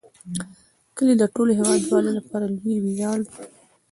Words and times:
کلي 0.97 1.13
د 1.17 1.23
ټولو 1.35 1.51
هیوادوالو 1.59 2.11
لپاره 2.17 2.45
لوی 2.55 2.75
ویاړ 2.85 3.19
دی. 3.31 3.41